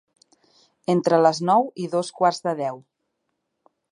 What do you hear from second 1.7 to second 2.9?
i dos quarts de deu.